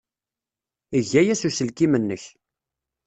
Eg 0.97 1.09
aya 1.21 1.35
s 1.39 1.43
uselkim-nnek. 1.47 2.23